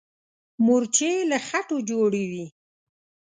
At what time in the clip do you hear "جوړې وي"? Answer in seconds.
1.89-2.45